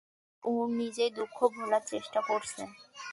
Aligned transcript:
ও 0.43 0.51
নিজের 0.77 1.09
দুঃখ 1.17 1.37
ভোলার 1.55 1.83
চেষ্টা 1.87 2.19
করছে। 2.21 2.61